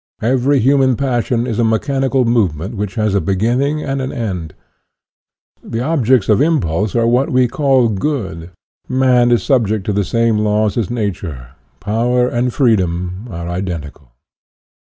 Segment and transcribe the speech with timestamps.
[0.23, 4.55] Every human passion is a mechanical movement which has a beginning and an end.
[5.63, 8.49] The objects of impulse are what we call good.
[8.89, 11.49] Man is subject to the same laws as nature.
[11.79, 14.09] Power and freedom are identical.